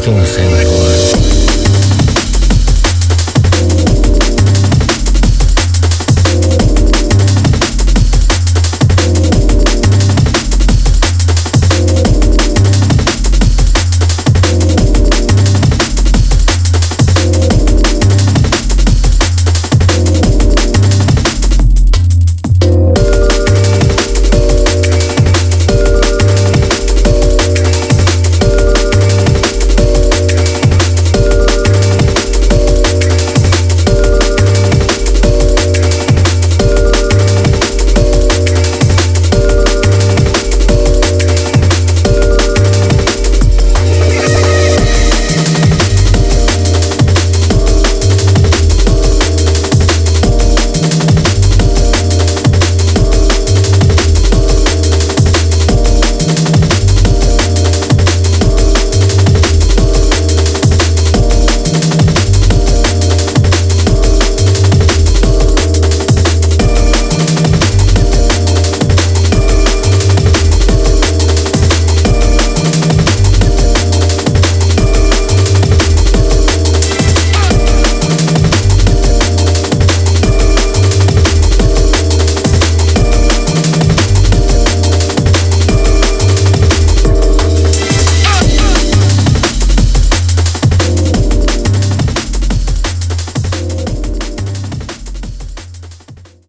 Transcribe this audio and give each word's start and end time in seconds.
feeling 0.00 0.20
the 0.20 0.26
same. 0.26 0.97